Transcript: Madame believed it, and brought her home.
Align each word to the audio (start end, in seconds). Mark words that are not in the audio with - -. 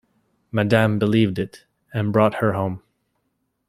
Madame 0.51 0.97
believed 0.97 1.37
it, 1.37 1.67
and 1.93 2.11
brought 2.11 2.33
her 2.41 2.53
home. 2.53 2.81